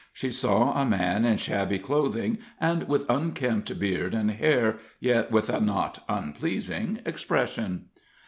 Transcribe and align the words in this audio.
She 0.11 0.31
saw 0.31 0.81
a 0.81 0.83
man 0.83 1.25
in 1.25 1.37
shabby 1.37 1.77
clothing 1.77 2.39
and 2.59 2.87
with 2.87 3.07
unkempt 3.07 3.79
beard 3.79 4.15
and 4.15 4.31
hair, 4.31 4.79
yet 4.99 5.29
with 5.29 5.47
a 5.47 5.59
not 5.61 6.03
unpleasing 6.09 7.01
expression. 7.05 7.85